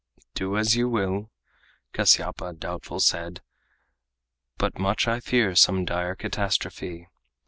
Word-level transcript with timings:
"Do 0.33 0.57
as 0.57 0.75
you 0.75 0.89
will," 0.89 1.29
Kasyapa 1.93 2.53
doubtful 2.57 2.99
said, 2.99 3.43
"But 4.57 4.79
much 4.79 5.07
I 5.07 5.19
fear 5.19 5.53
some 5.53 5.85
dire 5.85 6.15
catastrophe." 6.15 7.07